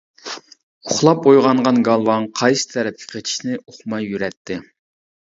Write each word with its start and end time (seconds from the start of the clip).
ئۇخلاپ 0.93 1.25
ئويغانغان 1.31 1.81
گالۋاڭ 1.87 2.25
قايسى 2.39 2.71
تەرەپكە 2.71 3.11
قېچىشنى 3.11 3.59
ئۇقماي 3.59 4.09
يۈرەتتى. 4.13 4.59